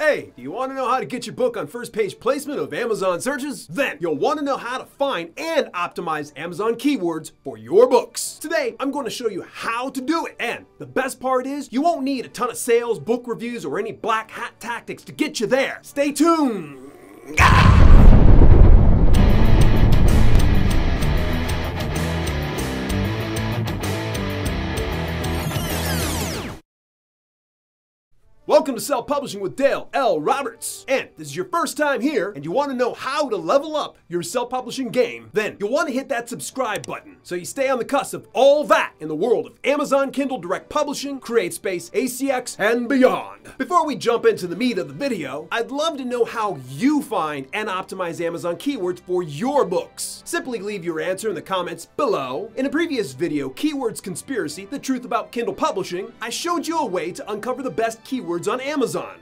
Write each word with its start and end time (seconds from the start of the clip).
Hey, 0.00 0.32
do 0.36 0.42
you 0.42 0.52
want 0.52 0.70
to 0.70 0.76
know 0.76 0.88
how 0.88 1.00
to 1.00 1.04
get 1.04 1.26
your 1.26 1.34
book 1.34 1.56
on 1.56 1.66
first 1.66 1.92
page 1.92 2.20
placement 2.20 2.60
of 2.60 2.72
Amazon 2.72 3.20
searches? 3.20 3.66
Then 3.66 3.96
you'll 3.98 4.14
want 4.16 4.38
to 4.38 4.44
know 4.44 4.56
how 4.56 4.78
to 4.78 4.84
find 4.84 5.32
and 5.36 5.66
optimize 5.72 6.32
Amazon 6.38 6.76
keywords 6.76 7.32
for 7.42 7.58
your 7.58 7.88
books. 7.88 8.38
Today, 8.38 8.76
I'm 8.78 8.92
going 8.92 9.06
to 9.06 9.10
show 9.10 9.28
you 9.28 9.42
how 9.42 9.90
to 9.90 10.00
do 10.00 10.24
it. 10.26 10.36
And 10.38 10.66
the 10.78 10.86
best 10.86 11.18
part 11.18 11.48
is, 11.48 11.72
you 11.72 11.82
won't 11.82 12.04
need 12.04 12.26
a 12.26 12.28
ton 12.28 12.48
of 12.48 12.56
sales, 12.56 13.00
book 13.00 13.24
reviews, 13.26 13.64
or 13.64 13.76
any 13.76 13.90
black 13.90 14.30
hat 14.30 14.60
tactics 14.60 15.02
to 15.02 15.10
get 15.10 15.40
you 15.40 15.48
there. 15.48 15.80
Stay 15.82 16.12
tuned. 16.12 16.87
Welcome 28.48 28.76
to 28.76 28.80
Self 28.80 29.06
Publishing 29.06 29.40
with 29.40 29.56
Dale 29.56 29.90
L. 29.92 30.22
Roberts. 30.22 30.86
And 30.88 31.10
this 31.18 31.28
is 31.28 31.36
your 31.36 31.44
first 31.44 31.76
time 31.76 32.00
here 32.00 32.32
and 32.34 32.46
you 32.46 32.50
want 32.50 32.70
to 32.70 32.76
know 32.78 32.94
how 32.94 33.28
to 33.28 33.36
level 33.36 33.76
up 33.76 33.98
your 34.08 34.22
self 34.22 34.48
publishing 34.48 34.88
game, 34.88 35.28
then 35.34 35.58
you'll 35.60 35.70
want 35.70 35.88
to 35.88 35.92
hit 35.92 36.08
that 36.08 36.30
subscribe 36.30 36.86
button 36.86 37.18
so 37.22 37.34
you 37.34 37.44
stay 37.44 37.68
on 37.68 37.78
the 37.78 37.84
cusp 37.84 38.14
of 38.14 38.26
all 38.32 38.64
that 38.64 38.94
in 39.00 39.08
the 39.08 39.14
world 39.14 39.44
of 39.44 39.58
Amazon 39.64 40.10
Kindle 40.10 40.38
Direct 40.38 40.70
Publishing, 40.70 41.20
CreateSpace, 41.20 41.90
ACX, 41.90 42.58
and 42.58 42.88
beyond. 42.88 43.52
Before 43.58 43.84
we 43.84 43.96
jump 43.96 44.24
into 44.24 44.46
the 44.46 44.56
meat 44.56 44.78
of 44.78 44.88
the 44.88 44.94
video, 44.94 45.46
I'd 45.52 45.70
love 45.70 45.98
to 45.98 46.06
know 46.06 46.24
how 46.24 46.58
you 46.70 47.02
find 47.02 47.48
and 47.52 47.68
optimize 47.68 48.18
Amazon 48.18 48.56
keywords 48.56 49.00
for 49.00 49.22
your 49.22 49.66
books. 49.66 50.22
Simply 50.24 50.60
leave 50.60 50.86
your 50.86 51.02
answer 51.02 51.28
in 51.28 51.34
the 51.34 51.42
comments 51.42 51.84
below. 51.84 52.50
In 52.56 52.64
a 52.64 52.70
previous 52.70 53.12
video, 53.12 53.50
Keywords 53.50 54.02
Conspiracy, 54.02 54.64
The 54.64 54.78
Truth 54.78 55.04
About 55.04 55.32
Kindle 55.32 55.52
Publishing, 55.52 56.10
I 56.22 56.30
showed 56.30 56.66
you 56.66 56.78
a 56.78 56.86
way 56.86 57.12
to 57.12 57.30
uncover 57.30 57.62
the 57.62 57.68
best 57.68 58.02
keywords 58.04 58.37
on 58.46 58.60
Amazon. 58.60 59.18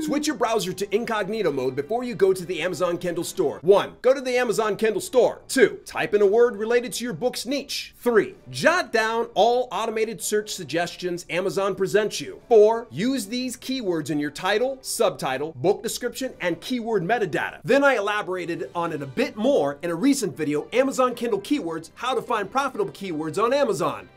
Switch 0.00 0.28
your 0.28 0.36
browser 0.36 0.72
to 0.72 0.94
incognito 0.94 1.50
mode 1.50 1.74
before 1.74 2.04
you 2.04 2.14
go 2.14 2.32
to 2.32 2.46
the 2.46 2.62
Amazon 2.62 2.96
Kindle 2.98 3.24
store. 3.24 3.58
1. 3.62 3.96
Go 4.00 4.14
to 4.14 4.20
the 4.20 4.36
Amazon 4.36 4.76
Kindle 4.76 5.00
store. 5.00 5.40
2. 5.48 5.80
Type 5.84 6.14
in 6.14 6.22
a 6.22 6.26
word 6.26 6.56
related 6.56 6.92
to 6.92 7.04
your 7.04 7.12
book's 7.12 7.46
niche. 7.46 7.94
3. 7.98 8.36
Jot 8.48 8.92
down 8.92 9.26
all 9.34 9.68
automated 9.72 10.22
search 10.22 10.54
suggestions 10.54 11.26
Amazon 11.28 11.74
presents 11.74 12.20
you. 12.20 12.40
4. 12.48 12.86
Use 12.90 13.26
these 13.26 13.56
keywords 13.56 14.10
in 14.10 14.20
your 14.20 14.30
title, 14.30 14.78
subtitle, 14.82 15.52
book 15.56 15.82
description, 15.82 16.32
and 16.40 16.60
keyword 16.60 17.02
metadata. 17.02 17.58
Then 17.64 17.82
I 17.82 17.96
elaborated 17.96 18.70
on 18.76 18.92
it 18.92 19.02
a 19.02 19.06
bit 19.06 19.36
more 19.36 19.78
in 19.82 19.90
a 19.90 19.96
recent 19.96 20.36
video, 20.36 20.68
Amazon 20.72 21.14
Kindle 21.14 21.40
Keywords, 21.40 21.90
How 21.96 22.14
to 22.14 22.22
Find 22.22 22.50
Profitable 22.50 22.92
Keywords 22.92 23.42
on 23.42 23.52
Amazon. 23.52 24.08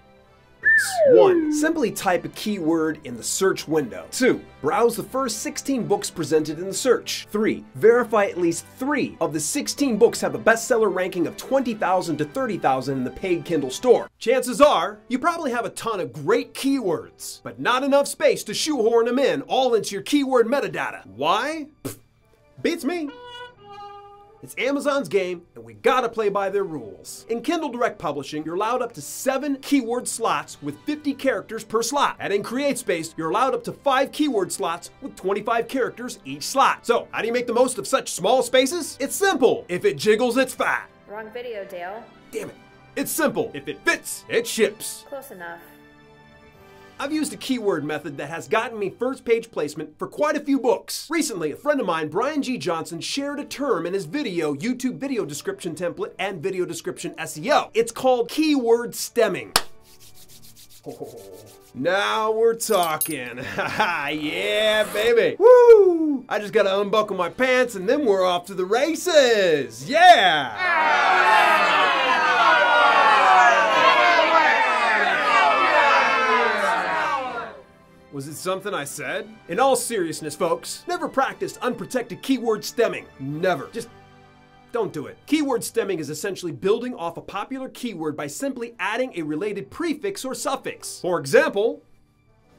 1. 1.10 1.54
Simply 1.54 1.92
type 1.92 2.26
a 2.26 2.30
keyword 2.30 3.00
in 3.04 3.18
the 3.18 3.24
search 3.24 3.68
window. 3.68 4.08
2. 4.12 4.42
Browse 4.62 4.96
the 4.96 5.04
first 5.04 5.40
16 5.40 5.88
books 5.88 6.10
presented 6.10 6.60
in 6.60 6.66
the 6.66 6.74
search. 6.74 7.28
3. 7.32 7.64
Verify 7.76 8.26
at 8.26 8.38
least 8.38 8.66
3 8.78 9.18
of 9.20 9.34
the 9.34 9.40
16 9.40 9.98
books 9.98 10.22
have 10.22 10.36
a 10.36 10.40
bestseller 10.40 10.94
ranking 10.94 11.28
of 11.28 11.38
20,000 11.38 12.18
to 12.18 12.26
30,000 12.26 12.98
in 12.98 13.04
the 13.04 13.12
paid 13.12 13.46
Kindle 13.46 13.72
store. 13.72 14.10
Chances 14.20 14.62
are, 14.62 15.00
you 15.08 15.20
probably 15.20 15.52
have 15.52 15.66
a 15.66 15.72
ton 15.72 16.00
of 16.00 16.14
great 16.14 16.54
keywords, 16.54 17.42
but 17.44 17.60
not 17.60 17.84
enough 17.84 18.08
space 18.08 18.44
to 18.44 18.54
shoehorn 18.54 19.06
them 19.06 19.20
in 19.20 19.42
all 19.44 19.74
into 19.74 19.96
your 19.96 20.04
keyword 20.04 20.48
metadata. 20.48 21.06
Why? 21.08 21.68
Pfft, 21.84 21.98
beats 22.62 22.84
me. 22.84 23.10
It's 24.44 24.56
Amazon's 24.58 25.08
game, 25.08 25.44
and 25.54 25.64
we 25.64 25.76
gotta 25.76 26.10
play 26.10 26.30
by 26.30 26.50
their 26.50 26.64
rules. 26.64 27.28
In 27.30 27.42
Kindle 27.44 27.70
Direct 27.70 28.00
Publishing, 28.00 28.44
you're 28.44 28.56
allowed 28.56 28.82
up 28.82 28.92
to 28.94 29.02
seven 29.02 29.58
keyword 29.58 30.08
slots 30.08 30.58
with 30.64 30.80
50 30.86 31.14
characters 31.14 31.64
per 31.64 31.84
slot. 31.84 32.16
And 32.20 32.34
in 32.34 32.42
CreateSpace, 32.42 33.14
you're 33.18 33.30
allowed 33.30 33.54
up 33.54 33.64
to 33.66 33.72
five 33.72 34.12
keyword 34.12 34.52
slots 34.52 34.90
with 35.00 35.16
25 35.16 35.68
characters 35.68 36.18
each 36.26 36.42
slot. 36.42 36.88
So, 36.88 37.08
how 37.12 37.22
do 37.22 37.28
you 37.28 37.34
make 37.34 37.46
the 37.46 37.54
most 37.54 37.78
of 37.78 37.86
such 37.86 38.14
small 38.14 38.42
spaces? 38.42 38.98
It's 39.00 39.16
simple. 39.16 39.64
If 39.68 39.86
it 39.86 39.96
jiggles, 39.96 40.38
it's 40.38 40.56
fat. 40.56 40.90
Wrong 41.08 41.30
video, 41.32 41.64
Dale. 41.66 42.04
Damn 42.32 42.50
it. 42.50 42.56
It's 42.96 43.12
simple. 43.12 43.52
If 43.54 43.68
it 43.68 43.86
fits, 43.86 44.26
it 44.28 44.48
ships. 44.48 45.06
Close 45.08 45.30
enough. 45.30 45.62
I've 47.02 47.12
used 47.12 47.34
a 47.34 47.38
keyword 47.38 47.84
method 47.84 48.18
that 48.18 48.30
has 48.30 48.48
gotten 48.48 48.78
me 48.78 48.92
first 48.92 49.26
page 49.26 49.50
placement 49.50 49.98
for 49.98 50.06
quite 50.08 50.38
a 50.38 50.40
few 50.40 50.60
books. 50.60 51.08
Recently, 51.10 51.52
a 51.52 51.56
friend 51.56 51.80
of 51.80 51.88
mine, 51.88 52.10
Brian 52.10 52.44
G. 52.44 52.60
Johnson, 52.60 53.02
shared 53.02 53.40
a 53.40 53.44
term 53.44 53.88
in 53.88 53.96
his 53.96 54.06
video, 54.06 54.54
YouTube 54.54 54.98
video 54.98 55.26
description 55.26 55.74
template, 55.74 56.14
and 56.20 56.44
video 56.44 56.64
description 56.64 57.16
SEO. 57.16 57.72
It's 57.74 57.92
called 57.92 58.30
keyword 58.30 58.94
stemming. 58.94 59.52
Oh, 60.86 61.20
now 61.74 62.34
we're 62.34 62.54
talking. 62.54 63.40
yeah, 63.58 64.84
baby. 64.94 65.38
Woo! 65.40 66.24
I 66.30 66.38
just 66.38 66.54
gotta 66.54 66.82
unbuckle 66.82 67.18
my 67.18 67.30
pants 67.30 67.74
and 67.74 67.90
then 67.90 68.06
we're 68.06 68.24
off 68.24 68.46
to 68.46 68.54
the 68.54 68.66
races. 68.66 69.90
Yeah! 69.90 70.56
Something 78.42 78.74
I 78.74 78.84
said? 78.84 79.30
In 79.48 79.60
all 79.60 79.76
seriousness, 79.76 80.36
folks, 80.36 80.84
never 80.88 81.08
practice 81.08 81.58
unprotected 81.58 82.22
keyword 82.22 82.66
stemming. 82.66 83.06
Never. 83.20 83.70
Just 83.72 83.90
don't 84.72 84.92
do 84.92 85.06
it. 85.06 85.18
Keyword 85.28 85.64
stemming 85.64 86.00
is 86.00 86.10
essentially 86.10 86.52
building 86.52 86.96
off 86.96 87.18
a 87.18 87.22
popular 87.22 87.70
keyword 87.70 88.18
by 88.18 88.28
simply 88.28 88.74
adding 88.80 89.14
a 89.16 89.22
related 89.22 89.70
prefix 89.70 90.26
or 90.26 90.34
suffix. 90.34 91.00
For 91.02 91.20
example, 91.20 91.84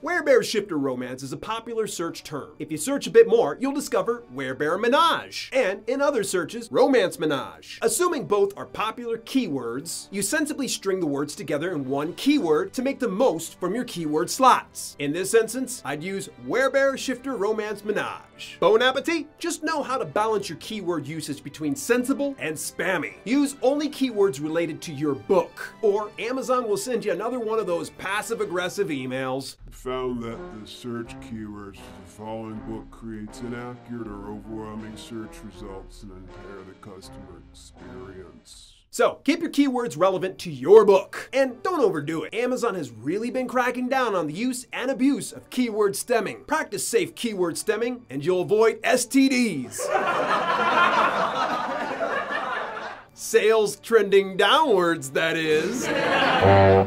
Werebear 0.02 0.42
shifter 0.42 0.78
romance 0.78 1.22
is 1.22 1.32
a 1.32 1.36
popular 1.36 1.86
search 1.86 2.24
term. 2.24 2.56
If 2.58 2.72
you 2.72 2.76
search 2.76 3.06
a 3.06 3.10
bit 3.10 3.28
more, 3.28 3.56
you'll 3.60 3.70
discover 3.70 4.24
werebear 4.34 4.80
menage, 4.80 5.48
and 5.52 5.88
in 5.88 6.00
other 6.00 6.24
searches, 6.24 6.68
romance 6.72 7.20
menage. 7.20 7.78
Assuming 7.82 8.26
both 8.26 8.52
are 8.58 8.66
popular 8.66 9.18
keywords, 9.18 10.08
you 10.10 10.20
sensibly 10.20 10.66
string 10.66 10.98
the 10.98 11.06
words 11.06 11.36
together 11.36 11.70
in 11.70 11.84
one 11.84 12.14
keyword 12.14 12.72
to 12.72 12.82
make 12.82 12.98
the 12.98 13.06
most 13.06 13.60
from 13.60 13.76
your 13.76 13.84
keyword 13.84 14.28
slots. 14.28 14.96
In 14.98 15.12
this 15.12 15.34
instance, 15.34 15.80
I'd 15.84 16.02
use 16.02 16.28
werebear 16.48 16.98
shifter 16.98 17.36
romance 17.36 17.84
menage. 17.84 18.56
Bon 18.58 18.82
appetit? 18.82 19.26
Just 19.38 19.62
know 19.62 19.84
how 19.84 19.98
to 19.98 20.04
balance 20.04 20.48
your 20.48 20.58
keyword 20.58 21.06
usage 21.06 21.44
between 21.44 21.76
sensible 21.76 22.34
and 22.40 22.56
spammy. 22.56 23.14
Use 23.24 23.54
only 23.62 23.88
keywords 23.88 24.42
related 24.42 24.82
to 24.82 24.92
your 24.92 25.14
book, 25.14 25.72
or 25.80 26.10
Amazon 26.18 26.68
will 26.68 26.76
send 26.76 27.04
you 27.04 27.12
another 27.12 27.38
one 27.38 27.60
of 27.60 27.68
those 27.68 27.90
passive 27.90 28.40
aggressive 28.40 28.88
emails 28.88 29.58
found 29.92 30.22
that 30.22 30.38
the 30.58 30.66
search 30.66 31.14
keywords 31.20 31.76
for 31.76 32.00
the 32.02 32.10
following 32.10 32.58
book 32.66 32.90
creates 32.90 33.40
inaccurate 33.40 34.08
or 34.08 34.30
overwhelming 34.30 34.96
search 34.96 35.36
results 35.44 36.02
and 36.02 36.12
impair 36.12 36.64
the 36.66 36.72
customer 36.80 37.42
experience. 37.52 38.72
So, 38.90 39.20
keep 39.24 39.40
your 39.40 39.50
keywords 39.50 39.98
relevant 39.98 40.38
to 40.40 40.50
your 40.50 40.86
book. 40.86 41.28
And 41.34 41.62
don't 41.62 41.80
overdo 41.80 42.22
it. 42.22 42.34
Amazon 42.34 42.74
has 42.74 42.90
really 42.90 43.30
been 43.30 43.46
cracking 43.46 43.90
down 43.90 44.14
on 44.14 44.28
the 44.28 44.32
use 44.32 44.66
and 44.72 44.90
abuse 44.90 45.30
of 45.30 45.50
keyword 45.50 45.94
stemming. 45.94 46.44
Practice 46.46 46.88
safe 46.88 47.14
keyword 47.14 47.58
stemming, 47.58 48.06
and 48.08 48.24
you'll 48.24 48.40
avoid 48.40 48.80
STDs. 48.80 49.74
Sales 53.12 53.76
trending 53.76 54.38
downwards, 54.38 55.10
that 55.10 55.36
is. 55.36 55.86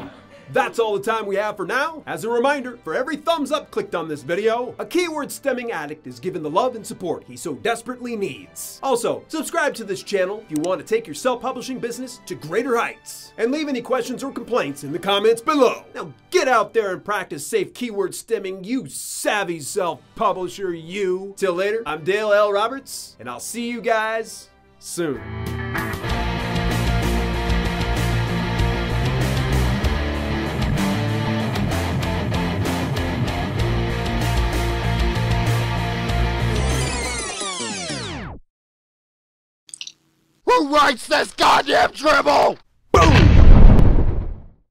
That's 0.51 0.79
all 0.79 0.97
the 0.97 1.03
time 1.03 1.25
we 1.25 1.35
have 1.37 1.57
for 1.57 1.65
now. 1.65 2.03
As 2.05 2.23
a 2.23 2.29
reminder, 2.29 2.77
for 2.83 2.93
every 2.93 3.17
thumbs 3.17 3.51
up 3.51 3.71
clicked 3.71 3.95
on 3.95 4.07
this 4.07 4.23
video, 4.23 4.75
a 4.79 4.85
keyword 4.85 5.31
stemming 5.31 5.71
addict 5.71 6.07
is 6.07 6.19
given 6.19 6.43
the 6.43 6.49
love 6.49 6.75
and 6.75 6.85
support 6.85 7.23
he 7.25 7.35
so 7.35 7.55
desperately 7.55 8.15
needs. 8.15 8.79
Also, 8.83 9.23
subscribe 9.27 9.73
to 9.75 9.83
this 9.83 10.03
channel 10.03 10.43
if 10.49 10.55
you 10.55 10.61
want 10.63 10.79
to 10.79 10.85
take 10.85 11.07
your 11.07 11.15
self-publishing 11.15 11.79
business 11.79 12.21
to 12.25 12.35
greater 12.35 12.77
heights. 12.77 13.33
And 13.37 13.51
leave 13.51 13.67
any 13.67 13.81
questions 13.81 14.23
or 14.23 14.31
complaints 14.31 14.83
in 14.83 14.91
the 14.91 14.99
comments 14.99 15.41
below. 15.41 15.83
Now 15.93 16.13
get 16.29 16.47
out 16.47 16.73
there 16.73 16.93
and 16.93 17.03
practice 17.03 17.45
safe 17.45 17.73
keyword 17.73 18.13
stemming, 18.13 18.63
you 18.63 18.87
savvy 18.87 19.59
self-publisher, 19.59 20.73
you. 20.73 21.33
Till 21.37 21.53
later, 21.53 21.81
I'm 21.85 22.03
Dale 22.03 22.31
L. 22.31 22.51
Roberts, 22.51 23.15
and 23.19 23.29
I'll 23.29 23.39
see 23.39 23.69
you 23.69 23.81
guys 23.81 24.49
soon. 24.79 25.21
Who 40.55 40.73
writes 40.73 41.07
this 41.07 41.33
goddamn 41.33 41.91
dribble? 41.91 42.57